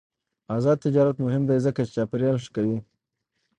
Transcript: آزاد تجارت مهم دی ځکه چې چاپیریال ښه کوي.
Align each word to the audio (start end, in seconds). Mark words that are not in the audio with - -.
آزاد 0.55 0.77
تجارت 0.85 1.17
مهم 1.25 1.43
دی 1.49 1.57
ځکه 1.65 1.81
چې 1.85 1.93
چاپیریال 1.95 2.37
ښه 2.43 2.49
کوي. 2.55 2.77